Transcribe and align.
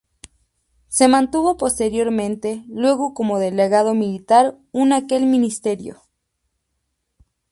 Se 0.87 1.07
mantuvo 1.07 1.57
posteriormente 1.57 2.65
luego 2.69 3.13
como 3.13 3.37
delegado 3.37 3.93
militar 3.93 4.57
en 4.73 4.93
aquel 4.93 5.27
ministerio. 5.27 6.01